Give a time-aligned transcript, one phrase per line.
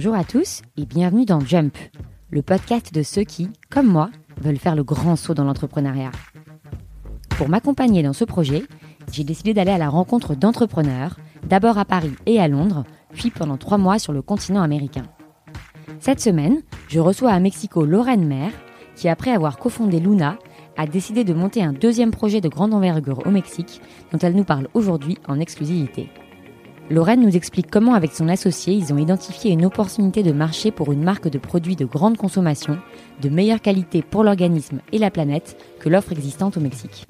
[0.00, 1.76] Bonjour à tous et bienvenue dans Jump,
[2.30, 4.10] le podcast de ceux qui, comme moi,
[4.42, 6.10] veulent faire le grand saut dans l'entrepreneuriat.
[7.38, 8.64] Pour m'accompagner dans ce projet,
[9.12, 11.16] j'ai décidé d'aller à la rencontre d'entrepreneurs,
[11.48, 12.84] d'abord à Paris et à Londres,
[13.14, 15.04] puis pendant trois mois sur le continent américain.
[16.00, 18.52] Cette semaine, je reçois à Mexico Lorraine Maire,
[18.96, 20.38] qui après avoir cofondé Luna,
[20.80, 23.82] a décidé de monter un deuxième projet de grande envergure au Mexique,
[24.12, 26.08] dont elle nous parle aujourd'hui en exclusivité.
[26.88, 30.90] Lorraine nous explique comment avec son associé, ils ont identifié une opportunité de marché pour
[30.90, 32.78] une marque de produits de grande consommation,
[33.20, 37.04] de meilleure qualité pour l'organisme et la planète que l'offre existante au Mexique.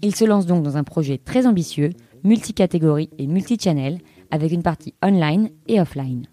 [0.00, 1.90] Ils se lancent donc dans un projet très ambitieux,
[2.24, 3.98] multicatégorie et multichannel,
[4.30, 6.26] avec une partie online et offline.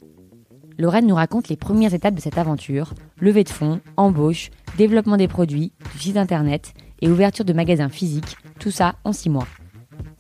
[0.80, 5.28] Lorraine nous raconte les premières étapes de cette aventure, levée de fonds, embauche, développement des
[5.28, 9.48] produits, du site internet et ouverture de magasins physiques, tout ça en six mois.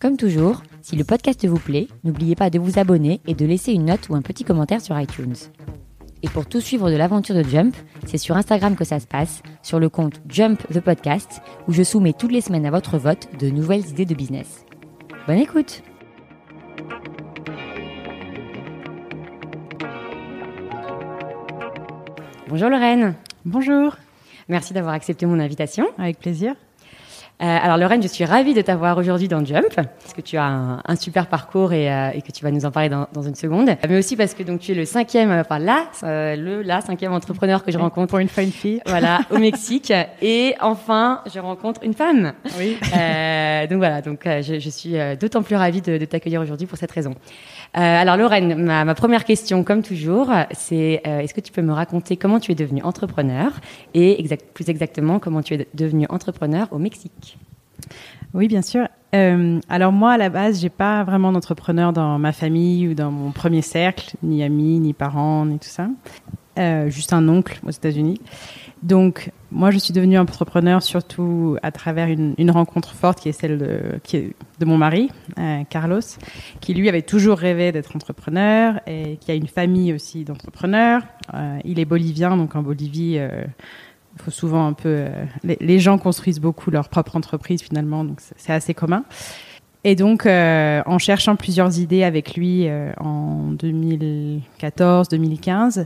[0.01, 3.71] Comme toujours, si le podcast vous plaît, n'oubliez pas de vous abonner et de laisser
[3.71, 5.35] une note ou un petit commentaire sur iTunes.
[6.23, 7.73] Et pour tout suivre de l'aventure de Jump,
[8.05, 11.83] c'est sur Instagram que ça se passe, sur le compte Jump the Podcast, où je
[11.83, 14.65] soumets toutes les semaines à votre vote de nouvelles idées de business.
[15.25, 15.83] Bonne écoute
[22.49, 23.13] Bonjour Lorraine.
[23.45, 23.95] Bonjour.
[24.47, 25.85] Merci d'avoir accepté mon invitation.
[25.99, 26.55] Avec plaisir.
[27.41, 30.45] Euh, alors Lorraine, je suis ravie de t'avoir aujourd'hui dans Jump, parce que tu as
[30.45, 33.21] un, un super parcours et, euh, et, que tu vas nous en parler dans, dans,
[33.21, 33.69] une seconde.
[33.87, 37.13] Mais aussi parce que donc tu es le cinquième, enfin là, euh, le là cinquième
[37.13, 38.09] entrepreneur que je rencontre.
[38.09, 38.81] Pour une fois une fille.
[38.87, 39.93] Voilà, au Mexique.
[40.21, 42.33] Et enfin, je rencontre une femme.
[42.57, 42.77] Oui.
[42.97, 46.79] Euh, donc voilà, donc je, je suis d'autant plus ravie de, de t'accueillir aujourd'hui pour
[46.79, 47.13] cette raison.
[47.73, 52.39] Alors Lorraine, ma, première question, comme toujours, c'est est-ce que tu peux me raconter comment
[52.39, 53.51] tu es devenue entrepreneur
[53.93, 57.37] et exact, plus exactement comment tu es devenue entrepreneur au Mexique?
[58.33, 58.87] Oui, bien sûr.
[59.15, 63.11] Euh, alors moi, à la base, j'ai pas vraiment d'entrepreneur dans ma famille ou dans
[63.11, 65.87] mon premier cercle, ni amis, ni parents, ni tout ça.
[66.59, 68.21] Euh, juste un oncle aux États-Unis.
[68.83, 73.33] Donc, moi, je suis devenue entrepreneur surtout à travers une, une rencontre forte qui est
[73.33, 76.01] celle de, qui est de mon mari, euh, Carlos,
[76.59, 81.01] qui lui avait toujours rêvé d'être entrepreneur et qui a une famille aussi d'entrepreneurs.
[81.33, 83.45] Euh, il est bolivien, donc en Bolivie euh,
[84.15, 84.89] il faut souvent un peu.
[84.89, 89.05] Euh, les, les, gens construisent beaucoup leur propre entreprise finalement, donc c'est assez commun.
[89.85, 95.85] Et donc, euh, en cherchant plusieurs idées avec lui euh, en 2014-2015,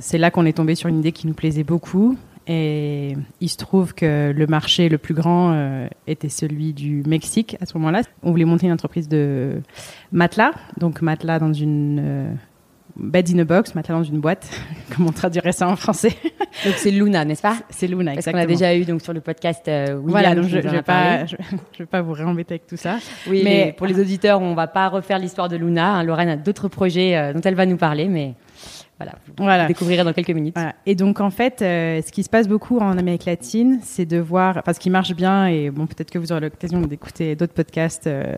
[0.00, 2.16] c'est là qu'on est tombé sur une idée qui nous plaisait beaucoup.
[2.48, 7.66] Et il se trouve que le marché le plus grand était celui du Mexique à
[7.66, 8.02] ce moment-là.
[8.22, 9.60] On voulait monter une entreprise de
[10.12, 12.36] matelas, donc matelas dans une
[12.98, 14.48] bed in a box, matelas dans une boîte.
[14.94, 16.14] Comment on traduirait ça en français?
[16.64, 17.56] Donc c'est Luna, n'est-ce pas?
[17.68, 20.08] C'est Luna, Parce qu'on a déjà eu donc sur le podcast euh, William.
[20.08, 21.36] Voilà, donc je ne vais, pas, je,
[21.72, 22.96] je vais pas vous réembêter avec tout ça.
[23.28, 25.96] Oui, mais pour les auditeurs, on va pas refaire l'histoire de Luna.
[25.96, 26.02] Hein.
[26.02, 28.36] Lorraine a d'autres projets euh, dont elle va nous parler, mais
[28.98, 29.66] voilà, vous voilà.
[29.66, 30.54] découvrirez dans quelques minutes.
[30.54, 30.74] Voilà.
[30.86, 34.18] Et donc en fait, euh, ce qui se passe beaucoup en Amérique latine, c'est de
[34.18, 37.52] voir, enfin ce qui marche bien, et bon peut-être que vous aurez l'occasion d'écouter d'autres
[37.52, 38.36] podcasts euh,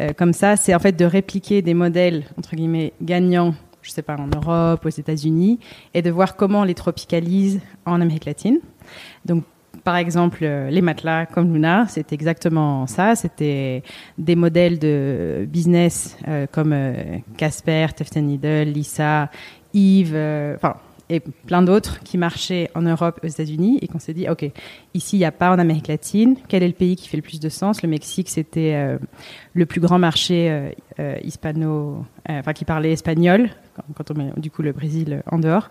[0.00, 4.00] euh, comme ça, c'est en fait de répliquer des modèles entre guillemets gagnants je sais
[4.00, 5.60] pas, en Europe, aux États-Unis,
[5.92, 8.58] et de voir comment on les tropicalise en Amérique latine.
[9.26, 9.44] Donc,
[9.84, 13.14] par exemple, les matelas comme Luna, c'est exactement ça.
[13.14, 13.82] C'était
[14.16, 16.74] des modèles de business euh, comme
[17.36, 19.28] Casper, Tufted Needle, Lisa,
[19.74, 20.16] Yves,
[20.56, 20.76] enfin,
[21.10, 24.44] et plein d'autres qui marchaient en Europe, aux États-Unis, et qu'on s'est dit, OK,
[24.94, 26.36] ici, il n'y a pas en Amérique latine.
[26.48, 27.82] Quel est le pays qui fait le plus de sens?
[27.82, 28.98] Le Mexique, c'était euh,
[29.52, 33.50] le plus grand marché euh, euh, hispano, enfin, qui parlait espagnol,
[33.94, 35.70] quand, on met du coup le Brésil en dehors.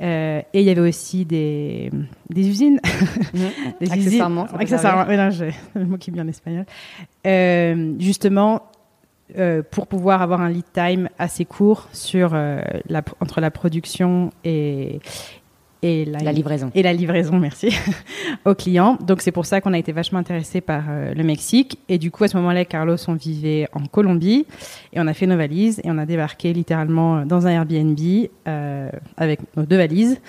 [0.00, 1.90] et il y avait aussi des,
[2.30, 2.80] des usines.
[3.34, 3.38] Mmh.
[3.80, 4.44] des accessoirement.
[4.46, 5.04] Usines, accessoirement.
[5.08, 6.66] Mais non, j'ai le mot qui est bien en espagnol.
[7.98, 8.62] justement,
[9.36, 14.30] euh, pour pouvoir avoir un lead time assez court sur euh, la, entre la production
[14.42, 15.00] et
[15.80, 16.72] et la, la, livraison.
[16.74, 17.68] et la livraison merci
[18.44, 21.78] aux clients donc c'est pour ça qu'on a été vachement intéressé par euh, le Mexique.
[21.88, 24.46] Et du coup à ce moment-là Carlos on vivait en Colombie
[24.92, 27.98] et on a fait nos valises et on a débarqué littéralement dans un Airbnb
[29.16, 30.20] avec nos deux valises.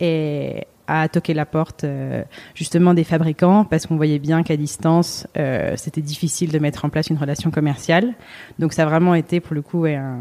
[0.00, 2.22] Et à toquer la porte euh,
[2.54, 6.88] justement des fabricants parce qu'on voyait bien qu'à distance euh, c'était difficile de mettre en
[6.88, 8.14] place une relation commerciale.
[8.58, 10.20] Donc ça a vraiment été pour le coup un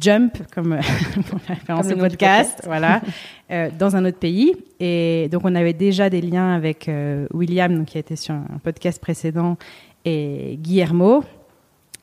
[0.00, 0.78] jump comme
[1.28, 3.00] pour la référence au podcast, voilà,
[3.50, 4.54] euh, dans un autre pays.
[4.80, 6.90] Et donc on avait déjà des liens avec
[7.32, 9.56] William donc, qui a été sur un podcast précédent
[10.04, 11.24] et Guillermo.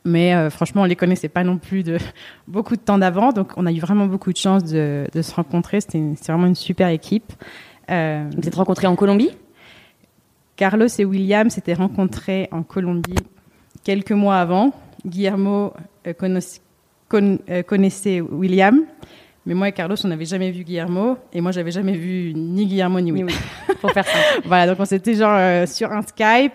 [0.06, 1.98] Mais euh, franchement, on les connaissait pas non plus de
[2.48, 5.34] beaucoup de temps d'avant, donc on a eu vraiment beaucoup de chance de, de se
[5.34, 5.82] rencontrer.
[5.82, 7.32] C'était vraiment une super équipe.
[7.94, 9.32] Euh, vous êtes rencontrés en Colombie?
[10.56, 13.16] Carlos et William s'étaient rencontrés en Colombie
[13.84, 14.72] quelques mois avant.
[15.06, 15.74] Guillermo
[16.08, 16.14] euh,
[17.14, 18.82] euh, connaissait William,
[19.46, 22.66] mais moi et Carlos, on n'avait jamais vu Guillermo, et moi, j'avais jamais vu ni
[22.66, 23.30] Guillermo ni William.
[23.82, 24.18] Pour faire ça.
[24.46, 26.54] voilà, donc on s'était genre euh, sur un Skype.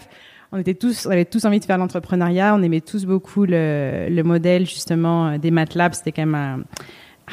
[0.51, 2.55] On était tous, on avait tous envie de faire l'entrepreneuriat.
[2.55, 5.93] On aimait tous beaucoup le, le modèle justement des MATLAB.
[5.93, 6.61] C'était quand même un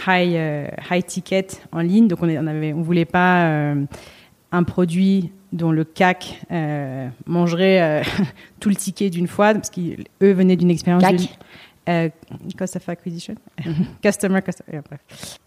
[0.07, 3.73] high high ticket en ligne, donc on, on avait, on voulait pas
[4.51, 8.03] un produit dont le CAC euh, mangerait euh,
[8.59, 11.37] tout le ticket d'une fois, parce qu'eux venaient d'une expérience CAC
[11.87, 12.09] euh,
[12.57, 13.35] cost of acquisition,
[14.03, 14.81] customer, customer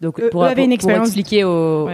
[0.01, 1.09] Donc pour, une expérience...
[1.09, 1.89] expliquer aux,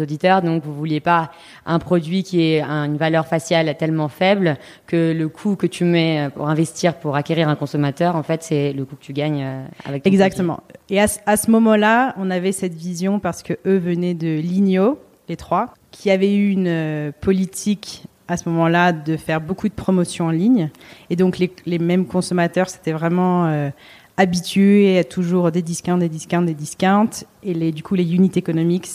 [0.00, 1.30] auditeurs, donc vous vouliez pas
[1.66, 4.56] un produit qui ait une valeur faciale tellement faible
[4.86, 8.72] que le coût que tu mets pour investir pour acquérir un consommateur, en fait, c'est
[8.72, 9.46] le coût que tu gagnes
[9.84, 10.06] avec.
[10.06, 10.60] Exactement.
[10.90, 14.98] Et à, à ce moment-là, on avait cette vision parce que eux venaient de Ligno,
[15.28, 19.74] les trois, qui avaient eu une euh, politique à ce moment-là de faire beaucoup de
[19.74, 20.70] promotions en ligne.
[21.10, 23.70] Et donc les, les mêmes consommateurs s'étaient vraiment euh,
[24.18, 27.24] habitués à toujours des discounts, des discounts, des discounts.
[27.42, 28.86] Et les, du coup, les unit economics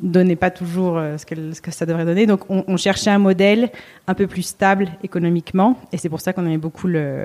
[0.00, 2.26] donnaient pas toujours euh, ce, que, ce, que, ça devrait donner.
[2.26, 3.70] Donc on, on, cherchait un modèle
[4.08, 5.78] un peu plus stable économiquement.
[5.92, 7.24] Et c'est pour ça qu'on aimait beaucoup le,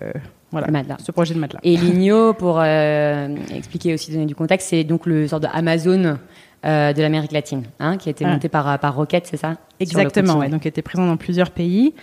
[0.51, 0.67] voilà,
[1.03, 1.61] ce projet de matelas.
[1.63, 6.17] Et Ligno, pour expliquer aussi, donner du contexte, c'est donc le sort de Amazon
[6.65, 9.57] euh, de l'Amérique latine, hein, qui a été monté par, par Rocket, c'est ça?
[9.79, 11.93] Exactement, ouais, donc qui était présent dans plusieurs pays.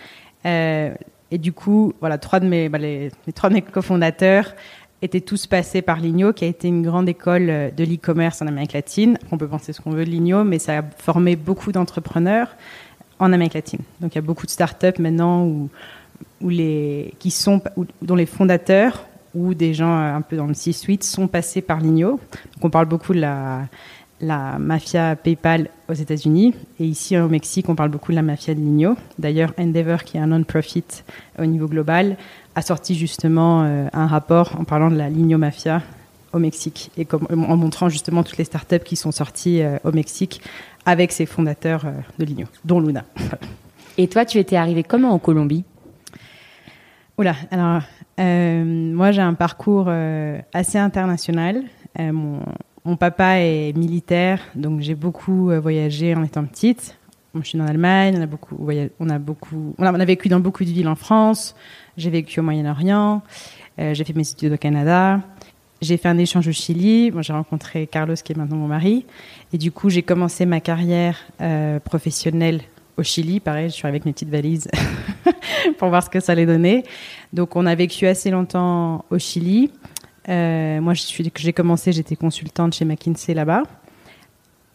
[0.47, 0.95] Euh,
[1.31, 4.55] et du coup, voilà, trois de mes, bah, les, trois de mes cofondateurs
[5.03, 8.47] étaient tous passés par Ligno, qui a été une grande école euh, de l'e-commerce en
[8.47, 9.19] Amérique latine.
[9.33, 12.55] On peut penser ce qu'on veut de Ligno, mais ça a formé beaucoup d'entrepreneurs
[13.19, 13.81] en Amérique latine.
[14.01, 15.69] Donc il y a beaucoup de startups maintenant où,
[16.41, 17.61] où les, qui sont,
[18.03, 22.11] dont les fondateurs ou des gens un peu dans le C-suite sont passés par Ligno.
[22.11, 23.63] Donc on parle beaucoup de la
[24.25, 26.55] la mafia PayPal aux États-Unis.
[26.81, 28.97] Et ici, au Mexique, on parle beaucoup de la mafia de Ligno.
[29.19, 30.85] D'ailleurs, Endeavor, qui est un non-profit
[31.39, 32.17] au niveau global,
[32.55, 35.83] a sorti justement euh, un rapport en parlant de la Ligno Mafia
[36.33, 40.41] au Mexique et en montrant justement toutes les startups qui sont sorties euh, au Mexique
[40.85, 43.05] avec ses fondateurs euh, de Ligno, dont Luna.
[43.99, 45.65] et toi, tu étais arrivé comment en Colombie?
[47.19, 47.83] Oula, alors
[48.19, 49.89] moi j'ai un parcours
[50.53, 51.63] assez international.
[51.97, 52.41] mon,
[52.85, 56.99] mon papa est militaire, donc j'ai beaucoup euh, voyagé en étant petite.
[57.35, 58.57] Je suis en Allemagne, on a beaucoup,
[59.01, 61.57] on a beaucoup, on a, vécu dans beaucoup de villes en France.
[61.97, 63.23] J'ai vécu au Moyen-Orient.
[63.81, 65.21] Euh, j'ai fait mes études au Canada.
[65.81, 67.11] J'ai fait un échange au Chili.
[67.11, 69.05] Moi, j'ai rencontré Carlos, qui est maintenant mon mari.
[69.53, 72.61] Et du coup, j'ai commencé ma carrière euh, professionnelle
[72.97, 73.41] au Chili.
[73.41, 74.69] Pareil, je suis avec mes petites valises
[75.79, 76.85] pour voir ce que ça allait donner.
[77.33, 79.73] Donc, on a vécu assez longtemps au Chili.
[80.29, 83.63] Euh, moi, j'ai commencé, j'étais consultante chez McKinsey là-bas.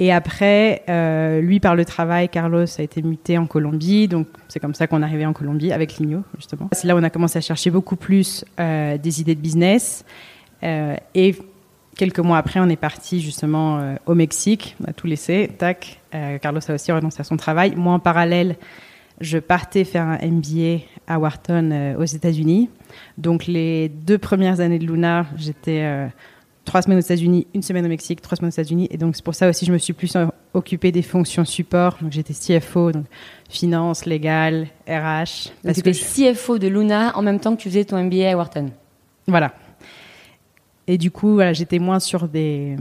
[0.02, 4.08] Et après, euh, lui, par le travail, Carlos a été muté en Colombie.
[4.08, 6.70] Donc, c'est comme ça qu'on est arrivé en Colombie avec Ligno, justement.
[6.72, 10.06] C'est là où on a commencé à chercher beaucoup plus euh, des idées de business.
[10.62, 11.36] Et
[11.96, 14.76] quelques mois après, on est parti justement au Mexique.
[14.84, 15.50] On a tout laissé.
[15.58, 16.02] Tac.
[16.42, 17.76] Carlos a aussi renoncé à son travail.
[17.78, 18.58] Moi, en parallèle,
[19.22, 22.70] je partais faire un MBA à Wharton aux États-Unis.
[23.18, 26.08] Donc les deux premières années de Luna, j'étais euh,
[26.66, 28.88] trois semaines aux États-Unis, une semaine au Mexique, trois semaines aux États-Unis.
[28.92, 30.16] Et donc c'est pour ça aussi que je me suis plus
[30.54, 31.98] occupée des fonctions support.
[32.02, 33.06] Donc j'étais CFO, donc
[33.50, 35.52] finance, légal, RH.
[35.64, 38.36] Donc tu étais CFO de Luna en même temps que tu faisais ton MBA à
[38.36, 38.70] Wharton.
[39.28, 39.54] Voilà.
[40.88, 42.76] Et du coup, voilà, j'étais moins sur des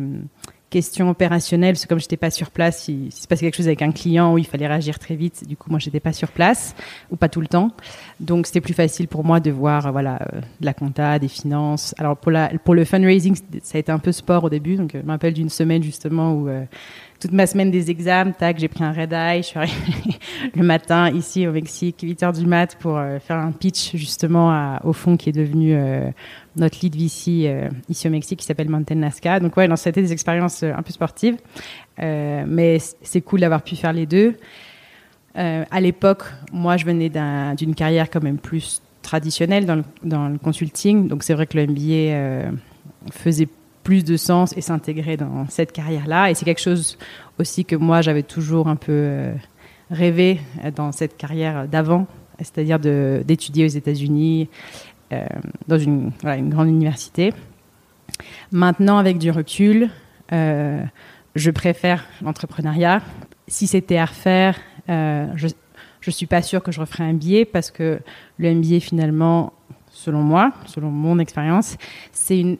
[0.70, 3.66] question opérationnelle, parce que comme j'étais pas sur place, si, si se passait quelque chose
[3.66, 6.28] avec un client où il fallait réagir très vite, du coup moi j'étais pas sur
[6.28, 6.75] place
[7.10, 7.70] ou pas tout le temps,
[8.20, 11.94] donc c'était plus facile pour moi de voir voilà euh, de la compta, des finances.
[11.98, 14.92] Alors pour la pour le fundraising, ça a été un peu sport au début, donc
[14.94, 16.64] je me d'une semaine justement où euh,
[17.20, 20.18] toute ma semaine des examens, tac, j'ai pris un red eye, je suis arrivée
[20.54, 24.78] le matin ici au Mexique, 8 heures du mat pour euh, faire un pitch justement
[24.84, 26.10] au fond qui est devenu euh,
[26.56, 29.40] notre lead VC euh, ici au Mexique qui s'appelle Mountain Nazca.
[29.40, 31.37] Donc ouais, non, ça a été des expériences un peu sportives,
[31.98, 34.37] mais c'est cool d'avoir pu faire les deux.
[35.34, 36.22] à l'époque,
[36.52, 37.10] moi, je venais
[37.56, 41.56] d'une carrière quand même plus traditionnelle dans le, dans le consulting, donc c'est vrai que
[41.56, 42.52] le MBA
[43.10, 43.48] faisait
[43.88, 46.30] plus de sens et s'intégrer dans cette carrière-là.
[46.30, 46.99] Et c'est quelque chose
[47.38, 49.35] aussi que moi, j'avais toujours un peu euh,
[49.90, 54.50] rêvé euh, dans cette carrière d'avant, c'est-à-dire d'étudier aux États-Unis,
[55.14, 55.25] euh,
[55.68, 57.33] dans une, grande université.
[58.52, 59.88] Maintenant, avec du recul,
[60.30, 63.00] je préfère l'entrepreneuriat.
[63.47, 65.47] Si c'était à refaire, je
[66.07, 68.00] ne suis pas sûre que je referais un billet parce que
[68.37, 69.54] le MBA, finalement,
[69.90, 71.78] selon moi, selon mon expérience,
[72.12, 72.59] c'est une,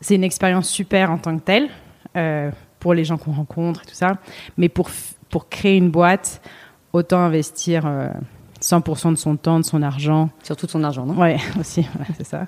[0.00, 1.68] c'est une expérience super en tant que telle,
[2.16, 4.18] euh, pour les gens qu'on rencontre et tout ça.
[4.56, 4.90] Mais pour,
[5.30, 6.40] pour créer une boîte,
[6.92, 7.86] autant investir
[8.64, 10.30] 100% de son temps, de son argent.
[10.42, 11.14] Surtout de son argent, non?
[11.20, 11.86] Ouais, aussi,
[12.16, 12.46] c'est ça.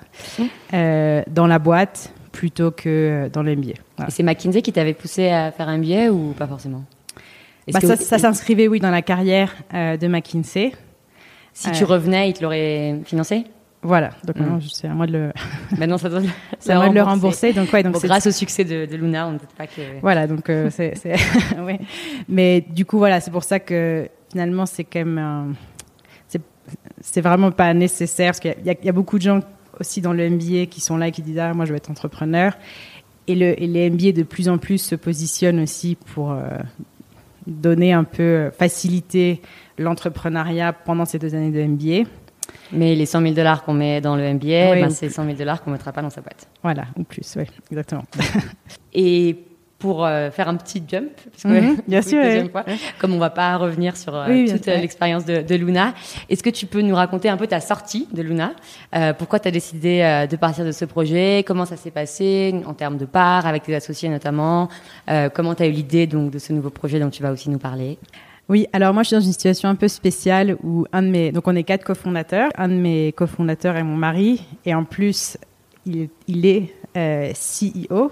[0.73, 3.73] Euh, dans la boîte plutôt que dans l'MBA.
[4.07, 6.83] Et c'est McKinsey qui t'avait poussé à faire un MBA ou pas forcément?
[7.71, 10.71] Bah, Ça, ça s'inscrivait, oui, dans la carrière euh, de McKinsey.
[11.53, 13.45] Si tu euh, revenais, ils te l'auraient financé?
[13.81, 14.35] Voilà, donc
[14.71, 15.31] c'est à moi de le.
[15.77, 16.21] maintenant, ça doit.
[16.59, 17.53] c'est le rembourser.
[17.53, 19.81] Donc, ouais, donc grâce au succès de, Luna, on ne peut pas que.
[20.01, 20.93] Voilà, donc c'est,
[21.61, 21.77] oui.
[22.29, 25.47] Mais du coup, voilà, c'est pour ça que finalement, c'est quand même un
[27.01, 29.39] c'est vraiment pas nécessaire parce qu'il y, a beaucoup de gens
[29.79, 31.91] aussi dans le MBA qui sont là et qui disent ah moi je veux être
[31.91, 32.57] entrepreneur
[33.27, 36.57] et, le, les MBA de plus en plus se positionnent aussi pour euh,
[37.45, 39.41] donner un peu euh, faciliter
[39.77, 42.09] l'entrepreneuriat pendant ces deux années de MBA.
[42.71, 45.63] Mais les 100 000 dollars qu'on met dans le MBA, ben, c'est 100 000 dollars
[45.63, 46.47] qu'on mettra pas dans sa boîte.
[46.63, 48.03] Voilà, ou plus, oui, exactement.
[48.93, 49.37] et
[49.79, 51.11] pour euh, faire un petit jump,
[51.45, 52.19] mhm, bien sûr,
[52.97, 55.93] comme on va pas revenir sur euh, toute l'expérience de, Luna.
[56.29, 58.53] Est-ce que tu peux nous raconter un peu ta sortie de Luna
[58.95, 62.73] euh, Pourquoi tu as décidé de partir de ce projet Comment ça s'est passé en
[62.73, 64.69] termes de parts, avec tes associés notamment
[65.33, 67.59] Comment tu as eu l'idée donc de ce nouveau projet dont tu vas aussi nous
[67.59, 67.97] parler?
[68.49, 71.31] Oui, alors moi je suis dans une situation un peu spéciale où un de mes
[71.31, 75.37] donc on est quatre cofondateurs, un de mes cofondateurs est mon mari et en plus
[75.85, 76.73] il, il est
[77.33, 78.11] CEO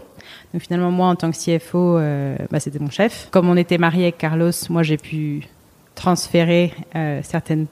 [0.53, 3.27] donc finalement, moi, en tant que CFO, euh, bah, c'était mon chef.
[3.31, 5.47] Comme on était marié avec Carlos, moi, j'ai pu
[5.95, 7.67] transférer euh, certaines,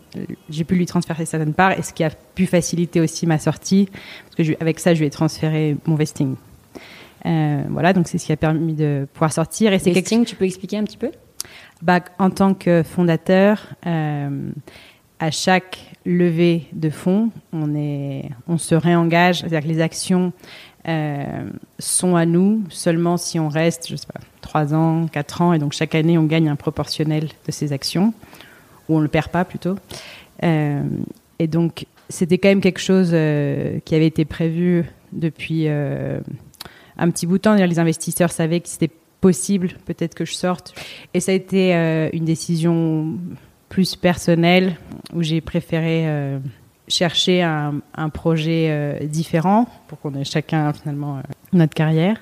[0.49, 3.89] j'ai pu lui transférer certaines parts, et ce qui a pu faciliter aussi ma sortie,
[4.25, 6.35] parce que avec ça, je lui ai transféré mon vesting.
[7.25, 9.73] Euh, voilà, donc c'est ce qui a permis de pouvoir sortir.
[9.73, 11.11] Et c'est vesting, tu peux expliquer un petit peu?
[12.19, 13.75] En tant que fondateur,
[15.23, 20.33] à chaque levée de fonds, on, est, on se réengage, c'est-à-dire que les actions
[20.87, 21.49] euh,
[21.79, 25.59] sont à nous seulement si on reste, je sais pas, 3 ans, 4 ans, et
[25.59, 28.13] donc chaque année on gagne un proportionnel de ces actions,
[28.89, 29.77] ou on ne le perd pas plutôt.
[30.43, 30.83] Euh,
[31.39, 37.27] et donc c'était quand même quelque chose euh, qui avait été prévu depuis un petit
[37.27, 37.53] bout de temps.
[37.53, 38.91] Les investisseurs savaient que c'était
[39.23, 40.75] possible, peut-être que je sorte.
[41.13, 41.73] Et ça a été
[42.11, 43.17] une décision
[43.69, 44.75] plus personnelle
[45.13, 46.05] où j'ai préféré
[46.87, 51.21] chercher un, projet euh, différent pour qu'on ait chacun finalement euh,
[51.53, 52.17] notre carrière.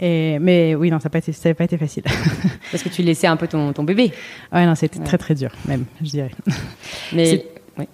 [0.00, 2.04] Et, mais oui, non, ça n'a pas, été, pas été facile.
[2.70, 4.12] Parce que tu laissais un peu ton, ton bébé.
[4.52, 6.30] Ouais, non, c'était très très dur, même, je dirais.
[7.12, 7.44] Mais
[7.76, 7.86] oui.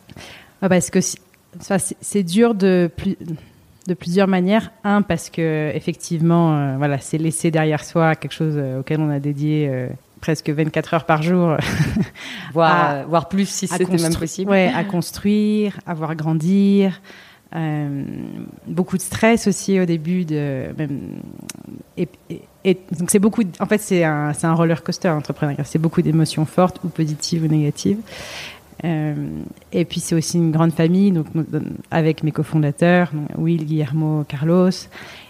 [0.60, 3.16] parce que c'est dur de, plus,
[3.86, 4.70] de plusieurs manières.
[4.82, 9.18] Un, parce que effectivement, euh, voilà, c'est laisser derrière soi quelque chose auquel on a
[9.18, 9.88] dédié
[10.20, 11.56] presque 24 heures par jour.
[12.52, 14.50] voire, voire plus si c'était même possible.
[14.50, 17.00] Ouais, à construire, à voir grandir.
[17.56, 18.04] Euh,
[18.66, 21.20] beaucoup de stress aussi au début de même,
[21.96, 22.08] et,
[22.98, 26.80] donc c'est beaucoup en fait c'est un, un roller coaster entrepreneuriat c'est beaucoup d'émotions fortes
[26.82, 28.63] ou positives ou négatives euh,
[29.72, 31.26] et puis c'est aussi une grande famille donc
[31.90, 34.70] avec mes cofondateurs Will Guillermo Carlos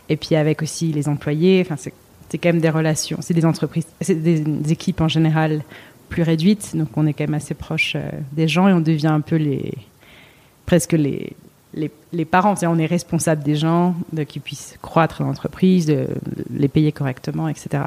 [0.08, 1.92] et puis avec aussi les employés enfin c'est
[2.38, 5.62] quand même des relations, c'est des entreprises, c'est des, équipes en général
[6.08, 9.08] plus réduites, donc on est quand même assez proche euh, des gens et on devient
[9.08, 9.72] un peu les
[10.66, 11.34] presque les
[12.12, 13.96] les, parents, on est responsable des gens,
[14.28, 15.92] qu'ils puissent croître l'entreprise,
[16.50, 17.82] les payer correctement, etc.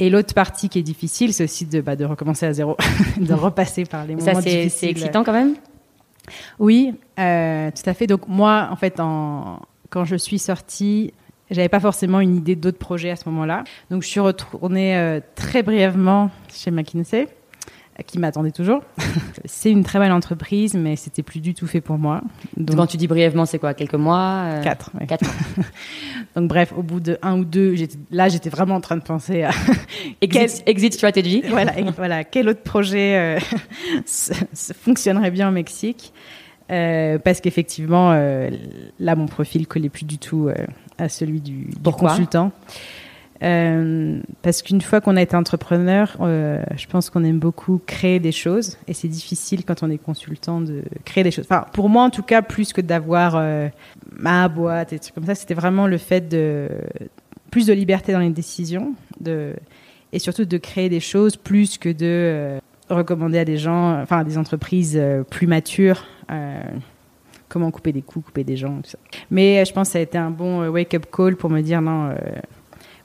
[0.00, 2.76] Et l'autre partie qui est difficile, c'est aussi de, bah, de recommencer à zéro,
[3.18, 5.54] de repasser par les moments Ça, c'est excitant quand même?
[6.58, 8.06] Oui, euh, tout à fait.
[8.06, 11.12] Donc moi, en fait, en, quand je suis sortie,
[11.50, 13.64] j'avais pas forcément une idée d'autres projets à ce moment-là.
[13.90, 17.28] Donc je suis retournée euh, très brièvement chez McKinsey,
[18.02, 18.82] qui m'attendait toujours.
[19.44, 22.22] c'est une très belle entreprise, mais c'était plus du tout fait pour moi.
[22.56, 24.62] Donc, quand tu dis brièvement, c'est quoi Quelques mois euh...
[24.62, 24.90] Quatre.
[25.06, 25.30] Quatre.
[26.36, 27.74] Donc bref, au bout de un ou deux,
[28.10, 29.50] là j'étais vraiment en train de penser à
[30.20, 31.42] exit, exit strategy.
[31.48, 33.40] voilà, voilà, quel autre projet euh,
[34.74, 36.12] fonctionnerait bien au Mexique
[36.70, 38.48] euh, parce qu'effectivement, euh,
[39.00, 40.54] là, mon profil collait plus du tout euh,
[40.98, 42.52] à celui du, consultant.
[43.40, 48.76] Parce qu'une fois qu'on a été entrepreneur, je pense qu'on aime beaucoup créer des choses
[48.86, 51.46] et c'est difficile quand on est consultant de créer des choses.
[51.50, 53.42] Enfin, pour moi en tout cas, plus que d'avoir
[54.12, 56.68] ma boîte et des trucs comme ça, c'était vraiment le fait de
[57.50, 58.94] plus de liberté dans les décisions,
[59.26, 62.58] et surtout de créer des choses plus que de
[62.90, 66.60] recommander à des gens, enfin à des entreprises plus matures euh,
[67.48, 68.98] comment couper des coups, couper des gens, tout ça.
[69.30, 71.60] Mais euh, je pense que ça a été un bon euh, wake-up call pour me
[71.62, 72.14] dire non,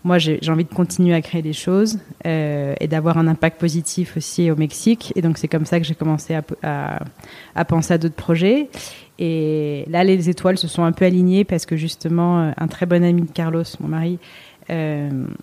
[0.06, 4.52] moi j'ai envie de continuer à créer des choses et d'avoir un impact positif aussi
[4.52, 5.12] au Mexique.
[5.16, 8.70] Et donc c'est comme ça que j'ai commencé à, penser à d'autres projets.
[9.18, 13.04] Et là, les étoiles se sont un peu alignées parce que justement, un très bon
[13.04, 14.20] ami de Carlos, mon mari,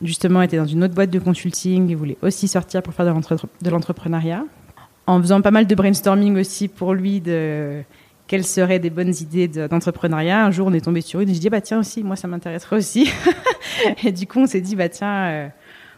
[0.00, 3.70] justement était dans une autre boîte de consulting et voulait aussi sortir pour faire de
[3.70, 4.44] l'entrepreneuriat.
[5.08, 7.82] en faisant pas mal de brainstorming aussi pour lui de
[8.32, 10.46] quelles seraient des bonnes idées d'entrepreneuriat.
[10.46, 12.28] Un jour, on est tombé sur une et je dis bah tiens aussi, moi ça
[12.28, 13.12] m'intéresserait aussi.
[14.04, 15.48] et du coup, on s'est dit bah tiens, euh,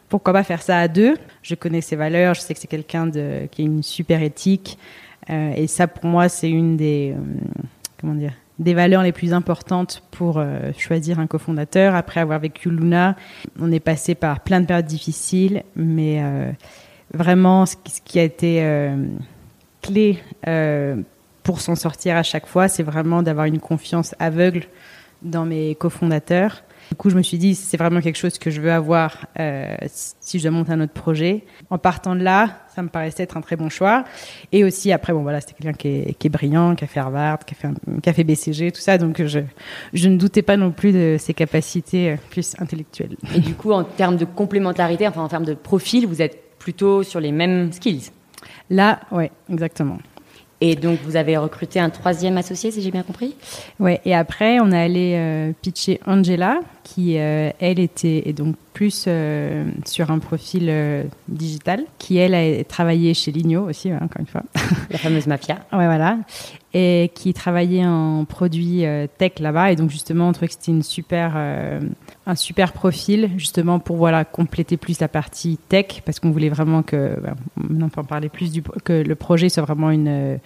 [0.08, 1.16] pourquoi pas faire ça à deux?
[1.42, 4.78] Je connais ses valeurs, je sais que c'est quelqu'un de qui a une super éthique
[5.30, 7.20] euh, et ça pour moi c'est une des euh,
[8.00, 11.94] comment dire des valeurs les plus importantes pour euh, choisir un cofondateur.
[11.94, 13.14] Après avoir vécu Luna,
[13.60, 16.20] on est passé par plein de périodes difficiles, mais
[17.12, 17.74] vraiment, ce
[18.04, 18.92] qui, a été
[19.82, 20.20] clé
[21.44, 24.64] pour s'en sortir à chaque fois, c'est vraiment d'avoir une confiance aveugle
[25.22, 28.60] dans mes cofondateurs du coup, je me suis dit, c'est vraiment quelque chose que je
[28.60, 31.44] veux avoir euh, si je dois monter un autre projet.
[31.70, 34.04] En partant de là, ça me paraissait être un très bon choix.
[34.52, 37.00] Et aussi, après, bon, voilà, c'était quelqu'un qui est, qui est, brillant, qui a fait
[37.00, 37.68] Harvard, qui a fait,
[38.02, 38.98] qui a fait BCG, tout ça.
[38.98, 39.40] Donc, je,
[39.92, 43.16] je ne doutais pas non plus de ses capacités euh, plus intellectuelles.
[43.34, 47.02] Et du coup, en termes de complémentarité, enfin, en termes de profil, vous êtes plutôt
[47.02, 48.10] sur les mêmes skills?
[48.70, 49.98] Là, ouais, exactement.
[50.60, 53.34] Et donc, vous avez recruté un troisième associé, si j'ai bien compris?
[53.80, 58.54] Ouais, et après, on est allé euh, pitcher Angela, qui, euh, elle, était et donc
[58.72, 60.72] plus euh, sur un profil
[61.28, 64.42] digital, qui, elle, a travaillé chez Ligno aussi, encore une fois.
[64.90, 65.56] La fameuse mafia.
[65.72, 66.18] ouais, voilà.
[66.72, 68.84] Et qui travaillait en produit
[69.18, 69.72] tech là-bas.
[69.72, 71.36] Et donc, justement, on trouvait que c'était une super,
[72.26, 76.82] un super profil, justement, pour voilà, compléter plus la partie tech, parce qu'on voulait vraiment
[76.82, 77.34] que, ben,
[77.82, 80.38] on peut en parler plus, du, que le projet soit vraiment une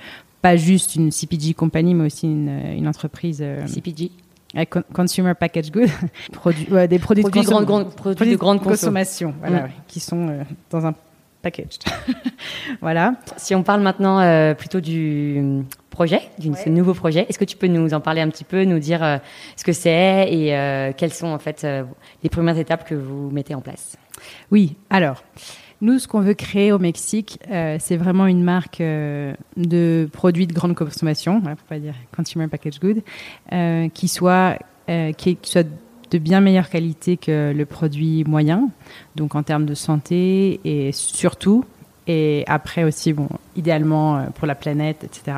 [0.43, 3.41] pas juste une CPG compagnie, mais aussi une, une entreprise.
[3.43, 4.11] Euh, CPG
[4.95, 5.89] Consumer Package Good,
[6.89, 9.71] des produits, de, grande, grande, produits de grande consommation, voilà, mm.
[9.87, 10.95] qui sont euh, dans un
[12.81, 13.15] voilà.
[13.37, 17.57] Si on parle maintenant euh, plutôt du projet, de ce nouveau projet, est-ce que tu
[17.57, 19.21] peux nous en parler un petit peu, nous dire
[19.57, 21.67] ce que c'est et quelles sont en fait
[22.23, 23.97] les premières étapes que vous mettez en place?
[24.51, 25.25] Oui, alors.
[25.81, 30.49] Nous, ce qu'on veut créer au Mexique, euh, c'est vraiment une marque euh, de produits
[30.49, 33.03] de grande consommation, voilà, pour pas dire consumer package good,
[33.53, 34.59] euh, qui soit
[35.19, 35.69] qui, soit
[36.11, 38.69] de bien meilleure qualité que le produit moyen,
[39.17, 41.65] donc en termes de santé et surtout
[42.11, 45.37] et après aussi, bon, idéalement pour la planète, etc.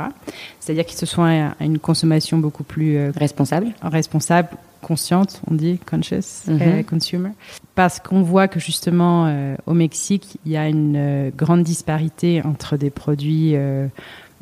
[0.61, 4.51] C'est-à-dire qu'il se soit une consommation beaucoup plus responsable, responsable,
[4.81, 6.85] consciente, on dit conscious mhm.
[6.85, 7.31] consumer,
[7.75, 12.43] parce qu'on voit que justement euh, au Mexique, il y a une euh, grande disparité
[12.45, 13.87] entre des produits euh,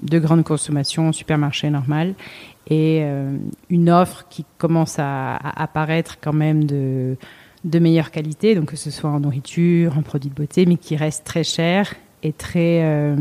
[0.02, 2.14] de grande consommation, supermarché normal,
[2.70, 3.02] et
[3.70, 7.16] une offre qui commence à, à, apparaître quand même de,
[7.64, 10.94] de meilleure qualité, donc que ce soit en nourriture, en produits de beauté, mais qui
[10.94, 13.16] reste très cher et très euh,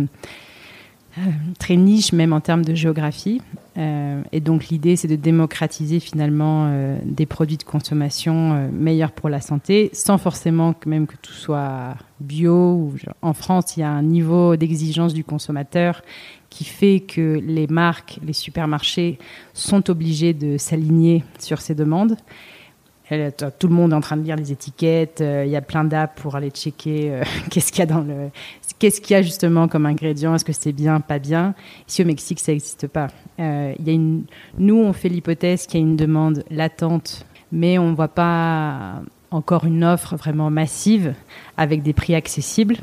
[1.60, 3.42] très niche même en termes de géographie.
[3.78, 9.30] Euh, et donc l'idée, c'est de démocratiser finalement euh, des produits de consommation meilleurs pour
[9.30, 12.94] la santé, sans forcément que même que tout soit bio.
[13.22, 16.02] En France, il y a un niveau d'exigence du consommateur
[16.50, 19.20] qui fait que les marques, les supermarchés
[19.54, 22.18] sont obligés de s'aligner sur ces demandes.
[23.10, 25.24] Tout le monde est en train de lire les étiquettes.
[25.24, 28.30] Il y a plein d'apps pour aller checker qu'est-ce qu'il y a dans le,
[28.80, 31.56] qu'est-ce qu'il y a justement comme ingrédient Est-ce que c'est bien, pas bien
[31.88, 33.08] Ici au Mexique, ça n'existe pas.
[33.40, 34.24] Euh, y a une...
[34.58, 39.02] Nous, on fait l'hypothèse qu'il y a une demande latente, mais on ne voit pas
[39.32, 41.14] encore une offre vraiment massive
[41.58, 42.78] avec des prix accessibles.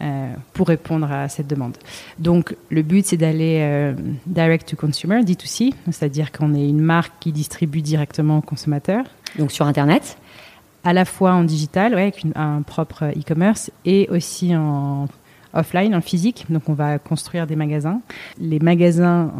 [0.00, 1.76] Euh, pour répondre à cette demande.
[2.20, 3.94] Donc le but c'est d'aller euh,
[4.26, 9.04] direct to consumer, D2C, c'est-à-dire qu'on est une marque qui distribue directement aux consommateurs.
[9.40, 10.16] Donc sur Internet
[10.84, 15.08] à la fois en digital, ouais, avec un propre e-commerce, et aussi en
[15.52, 16.46] offline, en physique.
[16.50, 18.00] Donc, on va construire des magasins.
[18.38, 19.32] Les magasins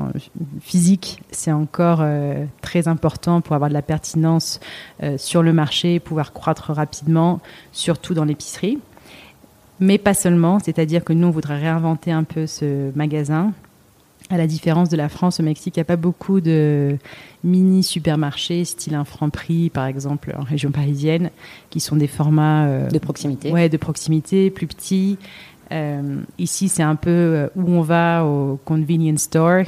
[0.60, 4.60] physiques, c'est encore euh, très important pour avoir de la pertinence
[5.02, 7.40] euh, sur le marché, pouvoir croître rapidement,
[7.72, 8.78] surtout dans l'épicerie.
[9.80, 13.52] Mais pas seulement, c'est-à-dire que nous, on voudrait réinventer un peu ce magasin
[14.30, 16.96] à la différence de la France, au Mexique, il n'y a pas beaucoup de
[17.44, 21.30] mini supermarchés, style un franc prix, par exemple, en région parisienne,
[21.70, 23.50] qui sont des formats euh, de proximité.
[23.50, 25.18] Ouais, de proximité, plus petits.
[25.72, 29.64] Euh, ici, c'est un peu euh, où on va au convenience store,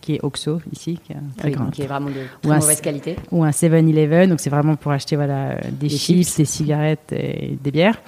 [0.00, 1.70] qui est Oxo ici, qui est, très grand.
[1.70, 3.16] qui est vraiment de très mauvaise qualité.
[3.32, 7.70] Ou un 7-Eleven, donc c'est vraiment pour acheter voilà des, chips, des cigarettes et des
[7.70, 7.98] bières.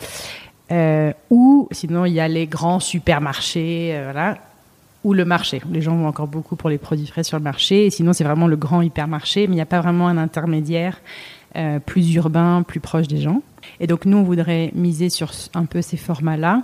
[1.31, 4.38] Ou sinon, il y a les grands supermarchés, voilà
[5.07, 5.62] ou le marché.
[5.70, 7.87] Les gens vont encore beaucoup pour les produits frais sur le marché.
[7.87, 11.00] Et sinon, c'est vraiment le grand hypermarché, mais il n'y a pas vraiment un intermédiaire
[11.55, 13.40] euh, plus urbain, plus proche des gens.
[13.79, 16.62] Et donc, nous, on voudrait miser sur un peu ces formats-là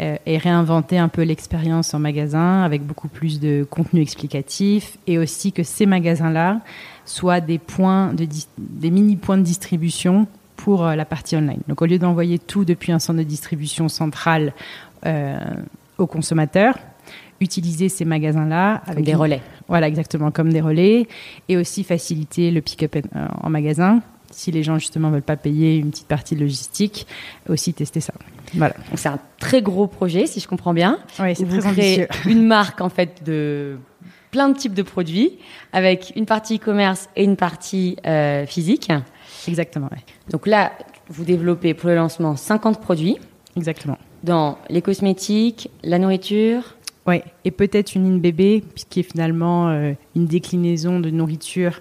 [0.00, 5.16] euh, et réinventer un peu l'expérience en magasin avec beaucoup plus de contenu explicatif et
[5.16, 6.60] aussi que ces magasins-là
[7.06, 10.26] soient des points, de des mini points de distribution
[10.58, 11.60] pour euh, la partie online.
[11.68, 14.52] Donc, au lieu d'envoyer tout depuis un centre de distribution central,
[15.96, 16.76] aux consommateurs,
[17.40, 19.40] utiliser ces magasins-là avec des relais.
[19.68, 21.06] Voilà, exactement, comme des relais,
[21.48, 24.02] et aussi faciliter le pick-up en magasin.
[24.32, 27.06] Si les gens justement veulent pas payer une petite partie de logistique,
[27.48, 28.12] aussi tester ça.
[28.54, 28.74] Voilà.
[28.96, 30.98] C'est un très gros projet, si je comprends bien.
[31.20, 32.08] Oui, c'est très ambitieux.
[32.26, 33.76] Une marque en fait de
[34.30, 35.38] plein de types de produits,
[35.72, 38.92] avec une partie e-commerce et une partie euh, physique.
[39.46, 39.88] Exactement.
[40.30, 40.72] Donc là,
[41.08, 43.18] vous développez pour le lancement 50 produits.
[43.56, 43.98] Exactement.
[44.24, 46.76] Dans les cosmétiques, la nourriture.
[47.06, 51.80] Oui, et peut-être une ligne bébé, qui est finalement euh, une déclinaison de nourriture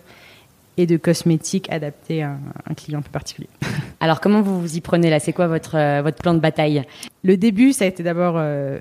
[0.77, 2.37] et de cosmétiques adaptés à
[2.69, 3.49] un, client un peu particulier.
[3.99, 5.19] Alors, comment vous vous y prenez là?
[5.19, 6.83] C'est quoi votre, euh, votre plan de bataille?
[7.23, 8.79] Le début, ça a été d'abord euh,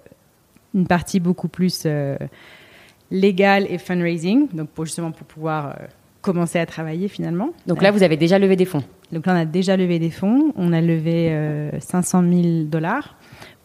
[0.75, 1.87] une partie beaucoup plus
[3.11, 5.75] légale et fundraising, donc pour, justement pour pouvoir
[6.27, 7.51] commencer à travailler finalement.
[7.67, 10.11] Donc là, vous avez déjà levé des fonds Donc là, on a déjà levé des
[10.11, 10.53] fonds.
[10.57, 13.17] On a levé 500 000 dollars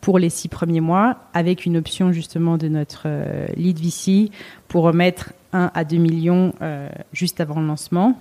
[0.01, 4.31] pour les six premiers mois, avec une option justement de notre euh, lead VC
[4.67, 8.19] pour remettre 1 à 2 millions euh, juste avant le lancement.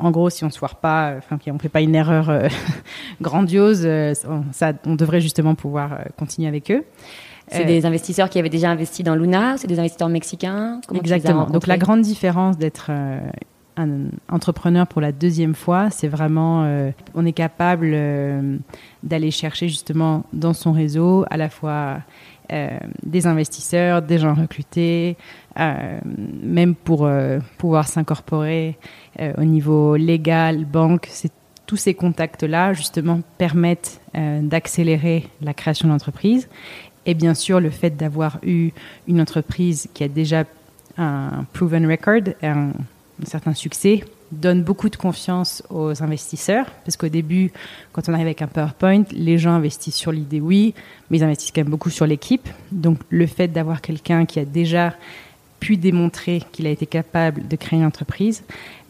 [0.00, 1.94] En gros, si on ne se foire pas, euh, enfin, on ne fait pas une
[1.94, 2.30] erreur
[3.22, 3.88] grandiose,
[4.52, 6.84] ça, on devrait justement pouvoir continuer avec eux.
[7.48, 11.46] C'est des investisseurs qui avaient déjà investi dans Luna, c'est des investisseurs mexicains Exactement.
[11.46, 12.90] Donc la grande différence d'être
[13.76, 18.56] un entrepreneur pour la deuxième fois, c'est vraiment, euh, on est capable euh,
[19.02, 21.98] d'aller chercher justement dans son réseau à la fois
[22.52, 25.16] euh, des investisseurs, des gens recrutés,
[25.56, 27.08] même pour
[27.58, 28.76] pouvoir s'incorporer
[29.38, 31.08] au niveau légal, banque.
[31.66, 36.48] Tous ces contacts-là justement permettent d'accélérer la création d'entreprise.
[37.06, 38.70] Et bien sûr, le fait d'avoir eu
[39.08, 40.44] une entreprise qui a déjà
[40.96, 42.70] un proven record, un,
[43.22, 47.52] un certain succès, donne beaucoup de confiance aux investisseurs, parce qu'au début,
[47.92, 50.74] quand on arrive avec un PowerPoint, les gens investissent sur l'idée, oui,
[51.08, 52.48] mais ils investissent quand même beaucoup sur l'équipe.
[52.72, 54.94] Donc le fait d'avoir quelqu'un qui a déjà
[55.60, 58.42] pu démontrer qu'il a été capable de créer une entreprise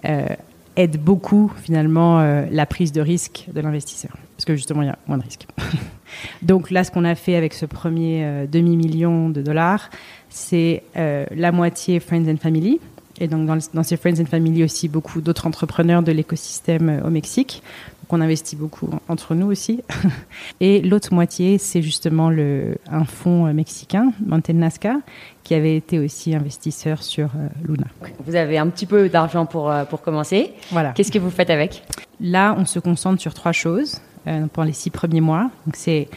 [0.04, 0.26] euh,
[0.76, 4.90] aide beaucoup finalement euh, la prise de risque de l'investisseur, parce que justement, il y
[4.90, 5.46] a moins de risques.
[6.42, 9.90] Donc là, ce qu'on a fait avec ce premier euh, demi-million de dollars,
[10.28, 12.80] c'est la moitié Friends and Family,
[13.20, 17.06] et donc dans, dans, ces Friends and Family aussi beaucoup d'autres entrepreneurs de l'écosystème euh,
[17.06, 17.62] au Mexique.
[18.02, 19.82] Donc on investit beaucoup entre nous aussi.
[20.60, 24.96] Et l'autre moitié, c'est justement le, un fonds euh, mexicain, Mountain Nazca,
[25.44, 27.86] qui avait été aussi investisseur sur euh, Luna.
[28.26, 30.52] Vous avez un petit peu d'argent pour, pour commencer.
[30.70, 30.92] Voilà.
[30.92, 31.84] Qu'est-ce que vous faites avec?
[32.20, 35.50] Là, on se concentre sur trois choses euh, pendant les six premiers mois.
[35.66, 36.08] Donc c'est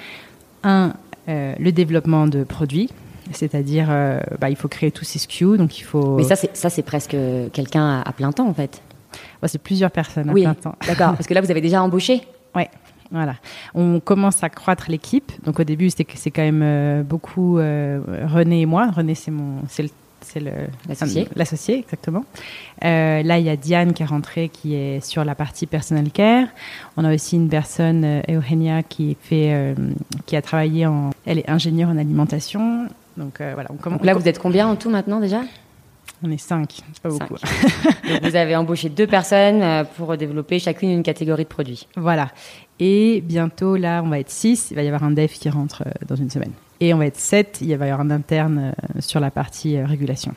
[0.63, 0.93] un,
[1.27, 2.89] le développement de produits.
[3.31, 6.15] C'est-à-dire, euh, bah, il faut créer tous ces SKU, donc il faut.
[6.15, 7.15] Mais ça, c'est ça, c'est presque
[7.53, 8.81] quelqu'un à, plein temps en fait.
[9.45, 10.75] c'est plusieurs personnes à oui, plein temps.
[10.87, 12.21] D'accord, parce que là, vous avez déjà embauché.
[12.55, 12.63] Oui.
[13.11, 13.35] Voilà.
[13.73, 15.31] On commence à croître l'équipe.
[15.45, 18.89] Donc au début, c'est c'est quand même euh, beaucoup euh, René et moi.
[18.91, 19.89] René, c'est mon, c'est le
[20.27, 20.41] c'est
[20.87, 21.27] l'associé.
[21.35, 22.25] L'associé, exactement.
[22.83, 26.09] Euh, là, il y a Diane qui est rentrée, qui est sur la partie personal
[26.11, 26.47] care.
[26.97, 29.73] On a aussi une personne, euh, Eugenia, qui fait, euh,
[30.25, 32.87] qui a travaillé en, elle est ingénieure en alimentation.
[33.15, 33.69] Donc voilà.
[33.69, 35.41] On, Donc là, vous êtes combien en tout maintenant déjà?
[36.23, 37.35] On est cinq, c'est pas beaucoup.
[38.09, 41.87] Donc vous avez embauché deux personnes pour développer chacune une catégorie de produits.
[41.95, 42.29] Voilà.
[42.79, 44.69] Et bientôt, là, on va être six.
[44.71, 46.53] Il va y avoir un dev qui rentre dans une semaine.
[46.79, 49.77] Et on va être sept, il va y avoir un interne euh, sur la partie
[49.77, 50.33] euh, régulation.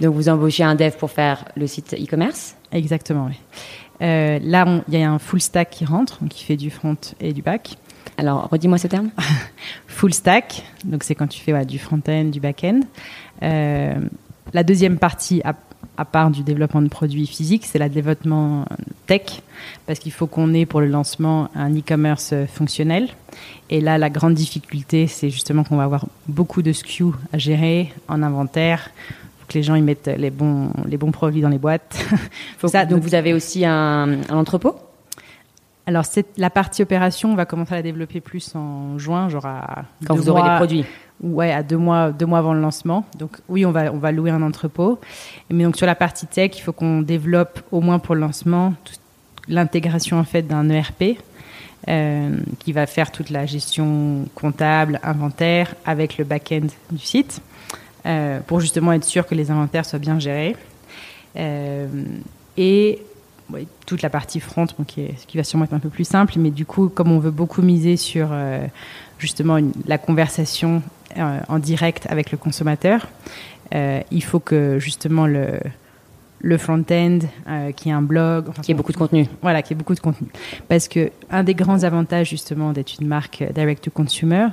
[0.00, 2.56] Donc vous embauchez un dev pour faire le site e-commerce?
[2.72, 3.38] Exactement, oui.
[4.00, 6.96] Euh, là, il y a un full stack qui rentre, donc qui fait du front
[7.20, 7.76] et du back.
[8.16, 9.10] Alors, redis-moi ce terme.
[9.86, 12.80] full stack, donc c'est quand tu fais du front-end, du back-end.
[13.40, 15.42] la deuxième partie,
[15.96, 18.64] à part du développement de produits physiques, c'est le développement
[19.06, 19.42] tech,
[19.86, 23.08] parce qu'il faut qu'on ait pour le lancement un e-commerce fonctionnel.
[23.70, 27.92] Et là, la grande difficulté, c'est justement qu'on va avoir beaucoup de SKU à gérer
[28.08, 28.90] en inventaire.
[29.48, 31.98] Que les gens y mettent les bons, les bons produits dans les boîtes.
[32.66, 34.76] Ça, donc, vous avez aussi un, entrepôt?
[35.86, 36.04] Alors,
[36.36, 40.14] la partie opération, on va commencer à la développer plus en juin, genre à quand
[40.14, 40.84] vous aurez les produits.
[41.22, 43.04] Ouais, à deux mois, deux mois avant le lancement.
[43.18, 45.00] Donc oui, on va, on va louer un entrepôt.
[45.50, 48.74] Mais donc sur la partie tech, il faut qu'on développe au moins pour le lancement
[49.48, 51.18] l'intégration en fait d'un ERP
[51.88, 57.40] euh, qui va faire toute la gestion comptable, inventaire avec le back-end du site
[58.06, 60.56] euh, pour justement être sûr que les inventaires soient bien gérés.
[61.36, 61.88] Euh,
[62.56, 63.02] et
[63.86, 66.50] toute la partie front, qui, est, qui, va sûrement être un peu plus simple, mais
[66.50, 68.28] du coup, comme on veut beaucoup miser sur
[69.18, 70.82] justement la conversation
[71.16, 73.08] en direct avec le consommateur,
[73.72, 75.58] il faut que justement le,
[76.42, 78.48] le front-end, euh, qui est un blog.
[78.48, 79.26] Enfin, qui est beaucoup de contenu.
[79.40, 80.28] Voilà, qui est beaucoup de contenu.
[80.68, 84.48] Parce que un des grands avantages justement d'être une marque direct-to-consumer,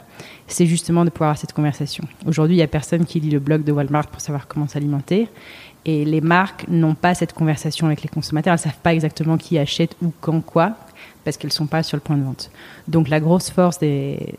[0.47, 2.03] c'est justement de pouvoir avoir cette conversation.
[2.27, 5.27] Aujourd'hui, il n'y a personne qui lit le blog de Walmart pour savoir comment s'alimenter.
[5.85, 8.53] Et les marques n'ont pas cette conversation avec les consommateurs.
[8.53, 10.75] Elles ne savent pas exactement qui achète ou quand quoi,
[11.23, 12.51] parce qu'elles ne sont pas sur le point de vente.
[12.87, 14.37] Donc la grosse force des,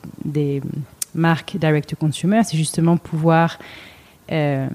[1.15, 3.59] marques direct-to-consumer, c'est justement pouvoir
[4.31, 4.69] euh,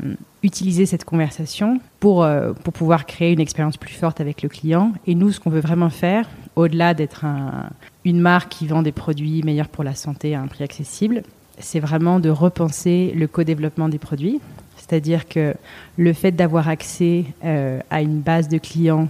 [0.44, 4.92] utiliser cette conversation pour, euh, pour pouvoir créer une expérience plus forte avec le client.
[5.08, 7.70] Et nous, ce qu'on veut vraiment faire, au-delà d'être un,
[8.04, 11.24] une marque qui vend des produits meilleurs pour la santé à un prix accessible,
[11.58, 14.40] c'est vraiment de repenser le co-développement des produits.
[14.88, 15.56] C'est-à-dire que
[15.98, 19.08] le fait d'avoir accès euh, à une base de clients,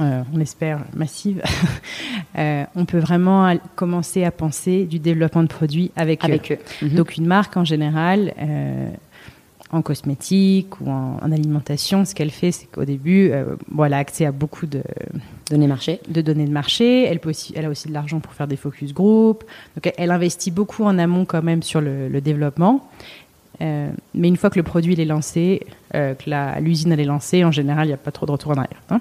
[0.00, 1.40] on espère massive,
[2.36, 6.58] on peut vraiment commencer à penser du développement de produits avec, avec eux.
[6.84, 6.94] Mhm.
[6.96, 8.32] Donc une marque en général
[9.72, 13.98] en cosmétique ou en, alimentation, ce qu'elle fait, c'est qu'au début, euh, bon, elle a
[13.98, 14.82] accès à beaucoup de
[15.50, 16.00] données marché.
[16.08, 17.04] De données de marché.
[17.04, 19.44] Elle, peut aussi, elle a aussi de l'argent pour faire des focus group.
[19.74, 22.86] Donc, elle, investit beaucoup en amont quand même sur le, développement.
[23.62, 27.52] Euh, mais une fois que le produit est lancé, euh, que l'usine est lancée, en
[27.52, 28.82] général, il n'y a pas trop de retour en arrière.
[28.90, 29.00] Hein.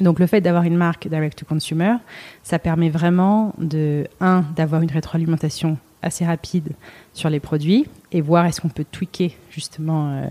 [0.00, 1.94] Donc le fait d'avoir une marque direct to consumer,
[2.42, 6.72] ça permet vraiment de un d'avoir une rétroalimentation assez rapide
[7.14, 10.26] sur les produits et voir est-ce qu'on peut tweaker justement euh,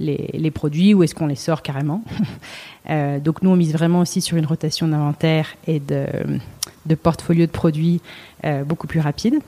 [0.00, 2.02] les, produits ou est-ce qu'on les sort carrément.
[3.24, 6.06] donc nous, on mise vraiment aussi sur une rotation d'inventaire et de,
[6.84, 8.00] de, portfolio de produits
[8.66, 9.38] beaucoup plus rapide.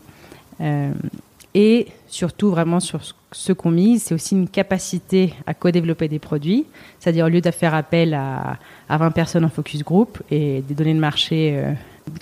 [1.55, 3.13] Et surtout, vraiment, sur ce
[3.53, 6.67] qu'on mise, c'est aussi une capacité à co-développer des produits.
[6.99, 10.75] C'est-à-dire, au lieu de faire appel à, à 20 personnes en focus group et des
[10.75, 11.63] données de marché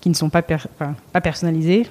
[0.01, 1.87] qui ne sont pas, enfin, pas personnalisées,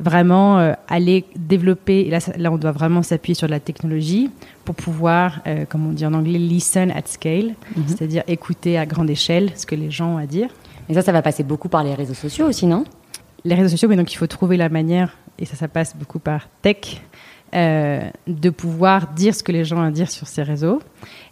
[0.00, 4.30] vraiment euh, aller développer, et là, là on doit vraiment s'appuyer sur la technologie
[4.64, 7.84] pour pouvoir, euh, comme on dit en anglais, listen at scale, mhm.
[7.86, 10.48] c'est-à-dire écouter à grande échelle ce que les gens ont à dire.
[10.88, 12.84] Et ça, ça va passer beaucoup par les réseaux sociaux aussi, non?
[13.44, 16.18] Les réseaux sociaux, mais donc il faut trouver la manière, et ça, ça passe beaucoup
[16.18, 17.02] par tech,
[17.54, 20.80] euh, de pouvoir dire ce que les gens ont à dire sur ces réseaux.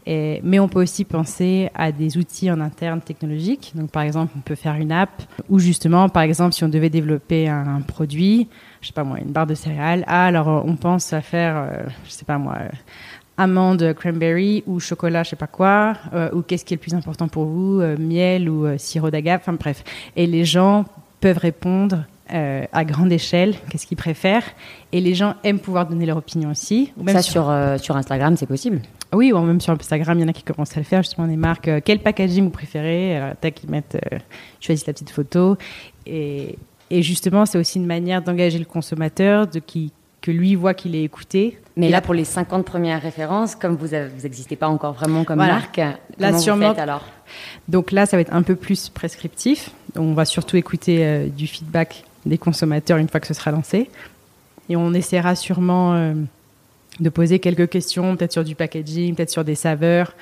[0.07, 3.73] Mais on peut aussi penser à des outils en interne technologiques.
[3.75, 5.11] Donc, par exemple, on peut faire une app
[5.51, 8.49] où justement, par exemple, si on devait développer un, produit,
[8.81, 11.83] je sais pas moi, une barre de céréales, ah, alors on pense à faire, euh,
[12.07, 12.69] je sais pas moi, euh,
[13.37, 15.95] amande cranberry ou chocolat, je sais pas quoi,
[16.33, 19.85] ou qu'est-ce qui est le plus important pour vous, miel ou sirop d'agave, enfin bref.
[20.17, 20.87] Et les gens
[21.21, 24.45] peuvent répondre euh, à grande échelle, qu'est-ce qu'ils préfèrent.
[24.93, 26.93] Et les gens aiment pouvoir donner leur opinion aussi.
[26.99, 28.83] Ou même Ça, sur, euh, sur, Instagram, c'est possible
[29.15, 31.27] Oui, ou même sur Instagram, il y en a qui commencent à le faire, justement,
[31.27, 31.69] des marques.
[31.69, 33.99] Euh, quel packaging vous préférez Alors, tac, ils mettent,
[34.61, 35.57] choisissent la petite photo.
[36.05, 36.59] Et,
[36.91, 40.95] et justement, c'est aussi une manière d'engager le consommateur, de qui, que lui voit qu'il
[40.97, 41.59] est écouté.
[41.77, 45.81] Mais là, pour les 50 premières références, comme vous n'existez pas encore vraiment comme marque,
[46.19, 47.07] là, sûrement, alors?
[47.69, 49.71] Donc là, ça va être un peu plus prescriptif.
[49.97, 53.91] On va surtout écouter du feedback des consommateurs une fois que ce sera lancé.
[54.69, 56.15] Et on essaiera sûrement euh,
[57.01, 60.15] de poser quelques questions, peut-être sur du packaging, peut-être sur des saveurs,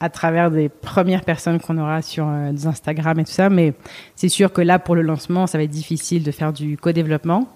[0.00, 3.48] à travers des premières personnes qu'on aura sur euh, Instagram et tout ça.
[3.50, 3.74] Mais
[4.16, 7.48] c'est sûr que là, pour le lancement, ça va être difficile de faire du co-développement.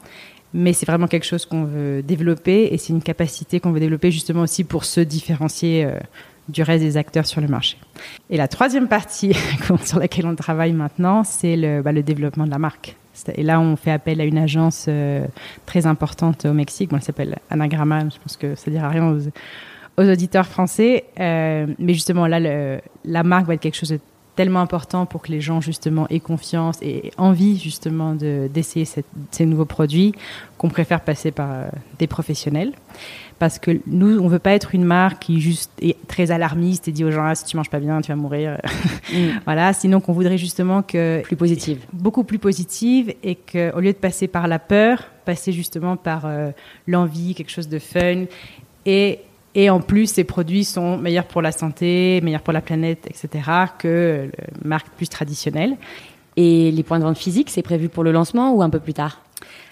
[0.55, 4.11] Mais c'est vraiment quelque chose qu'on veut développer et c'est une capacité qu'on veut développer
[4.11, 5.99] justement aussi pour se différencier euh,
[6.49, 7.77] du reste des acteurs sur le marché.
[8.31, 9.35] Et la troisième partie
[9.85, 12.97] sur laquelle on travaille maintenant, c'est le, bah, le développement de la marque.
[13.35, 15.27] Et là, on fait appel à une agence euh,
[15.67, 16.91] très importante au Mexique.
[16.93, 18.01] elle s'appelle Anagrama.
[18.09, 19.17] Je pense que ça dira rien
[19.97, 21.05] aux, auditeurs français.
[21.19, 22.39] Euh, mais justement, là,
[23.05, 24.01] la marque va être quelque chose de
[24.39, 28.87] tellement important pour que les gens justement aient confiance et envie justement d'essayer
[29.33, 30.15] ces nouveaux produits
[30.59, 32.73] qu'on préfère passer par euh, des professionnels
[33.41, 36.93] parce que nous, on veut pas être une marque qui juste est très alarmiste et
[36.93, 38.61] dit aux gens ah, si tu manges pas bien, tu vas mourir.
[39.13, 39.17] Mm.
[39.45, 43.93] voilà, sinon qu'on voudrait justement que plus positive, beaucoup plus positive et que au lieu
[43.93, 46.53] de passer par la peur, passer justement par euh,
[46.87, 48.27] l'envie, quelque chose de fun
[48.87, 49.19] et
[49.61, 53.51] et en plus, ces produits sont meilleurs pour la santé, meilleurs pour la planète, etc.,
[53.77, 55.77] que les marques plus traditionnelles.
[56.37, 58.95] Et les points de vente physiques, c'est prévu pour le lancement ou un peu plus
[58.95, 59.21] tard?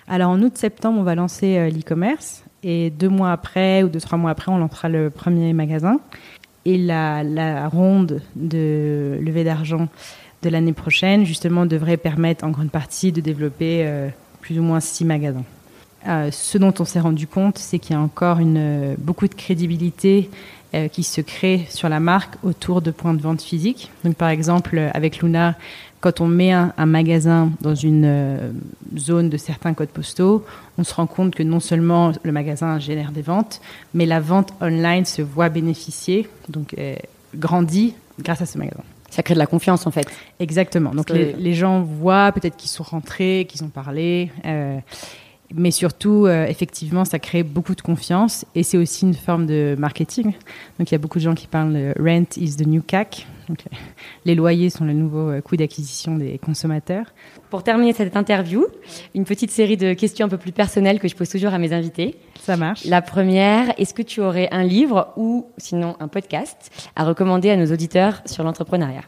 [0.09, 2.43] Alors en août-septembre, on va lancer euh, l'e-commerce.
[2.65, 6.01] Et deux mois après, ou deux, trois mois après, on lancera le premier magasin.
[6.65, 9.87] Et la, ronde de levée d'argent
[10.43, 14.09] de l'année prochaine, justement, devrait permettre en grande partie de développer euh,
[14.41, 15.45] plus ou moins six magasins.
[16.07, 19.35] Euh, ce dont on s'est rendu compte, c'est qu'il y a encore une, beaucoup de
[19.35, 20.31] crédibilité
[20.75, 23.91] euh, qui se crée sur la marque autour de points de vente physiques.
[24.05, 25.55] Donc, par exemple, avec Luna,
[26.01, 28.51] quand on met un, magasin dans une euh,
[28.97, 30.45] zone de certains codes postaux,
[30.77, 33.61] on se rend compte que non seulement le magasin génère des ventes,
[33.95, 36.29] mais la vente online se voit bénéficier.
[36.49, 36.97] Donc, euh,
[37.35, 38.83] grandi grâce à ce magasin.
[39.09, 40.09] Ça crée de la confiance en fait.
[40.41, 40.91] Exactement.
[40.91, 44.31] Donc les, les, gens voient peut-être qu'ils sont rentrés, qu'ils ont parlé.
[45.51, 49.47] Euh, mais surtout, euh, effectivement, ça crée beaucoup de confiance et c'est aussi une forme
[49.47, 50.33] de marketing.
[50.79, 53.27] Donc, il y a beaucoup de gens qui parlent de rent is the new CAC.
[53.49, 53.65] Donc,
[54.25, 57.07] les loyers sont le nouveau euh, coût d'acquisition des consommateurs.
[57.51, 58.67] Pour terminer cette interview,
[59.15, 61.73] une petite série de questions un peu plus personnelles que je pose toujours à mes
[61.73, 62.17] invités.
[62.41, 62.85] Ça marche.
[62.85, 67.57] La première, est-ce que tu aurais un livre ou sinon un podcast à recommander à
[67.57, 69.03] nos auditeurs sur l'entrepreneuriat?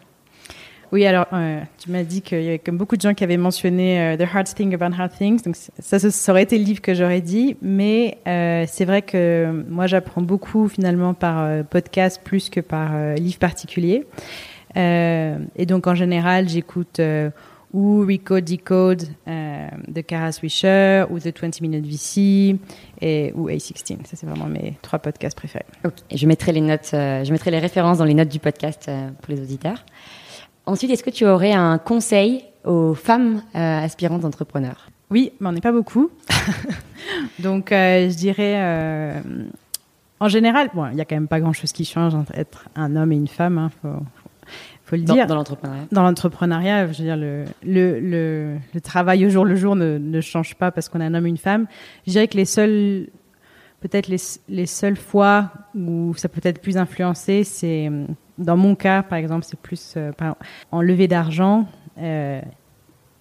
[0.91, 3.37] Oui, alors euh, tu m'as dit qu'il y avait comme beaucoup de gens qui avaient
[3.37, 5.43] mentionné euh, The Hard Thing About Hard Things.
[5.43, 9.65] Donc ça, ça aurait été le livre que j'aurais dit, mais euh, c'est vrai que
[9.69, 14.07] moi j'apprends beaucoup finalement par euh, podcast plus que par livre particulier.
[14.77, 17.01] et donc en général j'écoute
[17.75, 22.57] ou Recode Decode de Kara Swisher ou The 20 Minute VC
[23.01, 24.05] et ou A16.
[24.05, 25.67] Ça c'est vraiment mes trois podcasts préférés.
[25.85, 29.35] Ok, je mettrai les notes, je mettrai les références dans les notes du podcast pour
[29.35, 29.85] les auditeurs.
[30.69, 34.91] Ensuite, est-ce que tu aurais un conseil aux femmes euh, aspirantes entrepreneurs?
[35.11, 36.11] Oui, mais on n'est pas beaucoup.
[37.39, 39.21] Donc, euh, je dirais, euh,
[40.21, 42.97] en général, bon, il n'y a quand même pas grand-chose qui change entre être un
[42.97, 43.57] homme et une femme.
[43.57, 43.89] Hein, faut,
[44.85, 45.27] faut le dans, dire.
[45.27, 45.85] Dans l'entrepreneuriat.
[45.91, 49.97] Dans l'entrepreneuriat, je veux dire, le, le, le, le, travail au jour le jour ne,
[49.97, 51.67] ne change pas parce qu'on est un homme et une femme.
[52.07, 53.07] Je dirais que les seuls,
[53.81, 57.91] peut-être les, les seules fois où ça peut être plus influencé, c'est
[58.39, 60.13] dans mon cas, par exemple, c'est plus euh,
[60.71, 61.67] en levée d'argent.
[61.99, 62.41] Euh,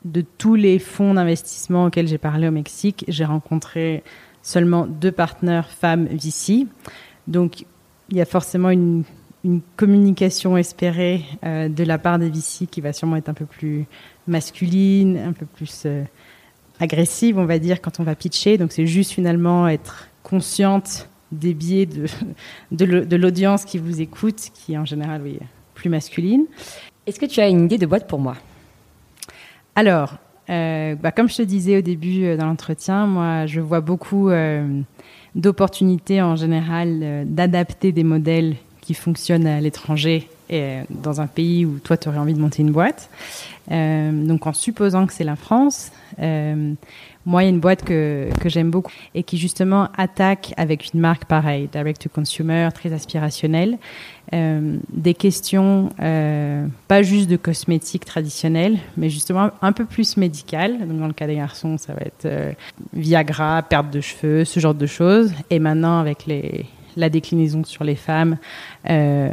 [0.06, 4.04] de tous les fonds d'investissement auxquels j'ai parlé au Mexique, j'ai rencontré
[4.42, 6.68] seulement deux partenaires femmes VC.
[7.28, 7.66] Donc,
[8.10, 9.04] il y a forcément une,
[9.78, 13.86] communication espérée euh, de la part des VC qui va sûrement être un peu plus
[14.28, 15.88] masculine, un peu plus
[16.82, 18.58] agressive, on va dire, quand on va pitcher.
[18.58, 24.74] Donc, c'est juste finalement être consciente des biais de, de l'audience qui vous écoute, qui
[24.74, 25.40] est en général oui,
[25.74, 26.46] plus masculine.
[27.06, 28.36] Est-ce que tu as une idée de boîte pour moi?
[29.76, 30.16] Alors,
[30.50, 34.30] euh, bah, comme je te disais au début euh, dans l'entretien, moi, je vois beaucoup
[34.30, 34.82] euh,
[35.36, 41.80] d'opportunités en général d'adapter des modèles qui fonctionnent à l'étranger et dans un pays où
[41.80, 43.10] toi, tu aurais envie de monter une boîte.
[43.70, 45.92] Donc, en supposant que c'est la France,
[47.28, 50.94] moi, il y a une boîte que, que j'aime beaucoup et qui justement attaque avec
[50.94, 53.78] une marque pareille, direct to consumer, très aspirationnelle,
[54.34, 60.80] euh, des questions euh, pas juste de cosmétiques traditionnels, mais justement un peu plus médicales.
[60.88, 62.54] Donc dans le cas des garçons, ça va être euh,
[62.94, 65.34] Viagra, perte de cheveux, ce genre de choses.
[65.50, 66.66] Et maintenant, avec les,
[66.98, 68.38] la déclinaison sur les femmes,
[68.90, 69.30] euh,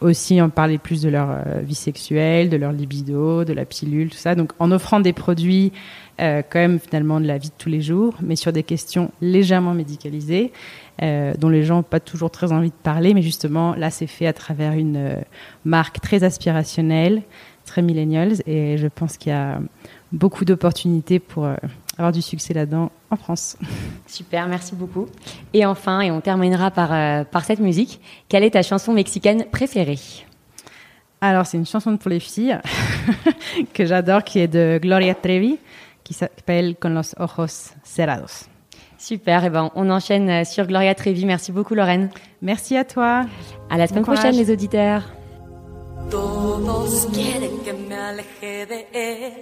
[0.00, 4.10] aussi en parler plus de leur euh, vie sexuelle, de leur libido, de la pilule,
[4.10, 4.34] tout ça.
[4.34, 5.72] Donc en offrant des produits
[6.20, 9.10] euh, quand même finalement de la vie de tous les jours, mais sur des questions
[9.20, 10.52] légèrement médicalisées,
[11.02, 14.06] euh, dont les gens n'ont pas toujours très envie de parler, mais justement là c'est
[14.06, 15.16] fait à travers une euh,
[15.64, 17.22] marque très aspirationnelle,
[17.64, 19.58] très millennials, et je pense qu'il y a
[20.12, 21.56] beaucoup d'opportunités pour euh,
[21.98, 23.56] avoir du succès là-dedans en France.
[24.06, 25.08] Super, merci beaucoup.
[25.52, 29.98] Et enfin, et on terminera par, par cette musique, quelle est ta chanson mexicaine préférée?
[31.20, 32.56] Alors c'est une chanson pour les filles
[33.74, 35.58] que j'adore, qui est de Gloria Trevi
[36.04, 38.46] qui s'appelle Con los ojos cerrados.
[38.98, 41.26] Super, et ben on enchaîne sur Gloria Trevi.
[41.26, 42.10] Merci beaucoup Lorraine.
[42.42, 43.26] Merci à toi.
[43.68, 45.02] À la semaine bon prochaine les auditeurs.
[46.10, 49.32] Todos quieren que me aleje de él,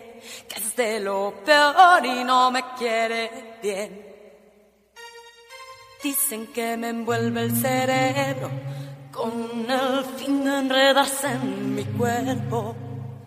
[0.49, 3.31] que es de lo peor y no me quiere
[3.63, 3.91] bien.
[6.03, 8.51] Dicen que me envuelve el cerebro
[9.13, 9.33] con
[9.69, 12.75] el fin de enredarse en mi cuerpo.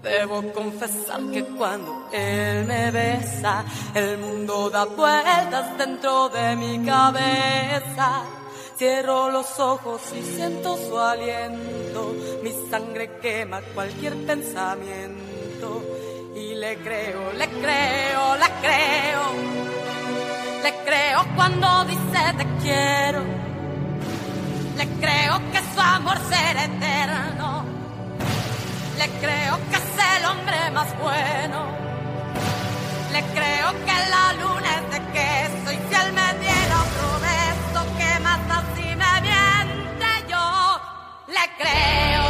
[0.05, 3.65] Debo confesar que cuando él me besa,
[3.95, 8.21] el mundo da vueltas dentro de mi cabeza.
[8.77, 12.13] Cierro los ojos y siento su aliento,
[12.43, 15.81] mi sangre quema cualquier pensamiento.
[16.35, 19.23] Y le creo, le creo, le creo,
[20.61, 23.21] le creo cuando dice te quiero.
[24.77, 27.64] Le creo que su amor será eterno.
[29.05, 31.59] Le creo que es el hombre más bueno.
[33.11, 38.19] Le creo que la luna es de queso y si él me diera otro que
[38.21, 40.81] mata si me miente yo.
[41.27, 42.24] Le creo.